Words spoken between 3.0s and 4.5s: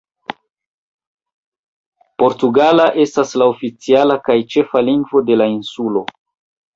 estas la oficiala kaj